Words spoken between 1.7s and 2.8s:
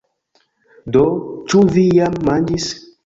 vi jam manĝis?